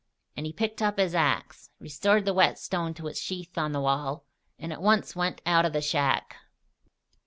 And 0.35 0.47
he 0.47 0.51
picked 0.51 0.81
up 0.81 0.97
his 0.97 1.13
axe, 1.13 1.69
restored 1.79 2.25
the 2.25 2.33
whetstone 2.33 2.95
to 2.95 3.05
its 3.07 3.19
sheath 3.21 3.55
on 3.55 3.71
the 3.71 3.79
wall, 3.79 4.25
and 4.57 4.73
at 4.73 4.81
once 4.81 5.15
went 5.15 5.41
out 5.45 5.63
of 5.63 5.73
the 5.73 5.79
shack. 5.81 6.37